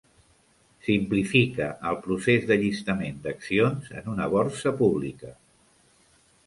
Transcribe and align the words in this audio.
Simplifica 0.85 1.67
el 1.91 1.99
procés 2.07 2.47
d'allistament 2.53 3.23
d'accions 3.27 3.95
en 4.03 4.13
una 4.15 4.31
borsa 4.35 4.77
pública. 4.83 5.33